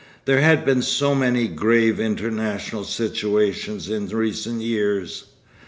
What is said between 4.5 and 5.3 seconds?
years.